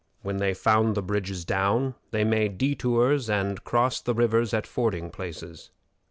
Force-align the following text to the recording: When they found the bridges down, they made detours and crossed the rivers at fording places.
When 0.23 0.37
they 0.37 0.55
found 0.55 0.95
the 0.95 1.03
bridges 1.03 1.45
down, 1.45 1.93
they 2.09 2.23
made 2.23 2.57
detours 2.57 3.29
and 3.29 3.63
crossed 3.63 4.05
the 4.05 4.15
rivers 4.15 4.51
at 4.51 4.65
fording 4.65 5.11
places. 5.11 5.69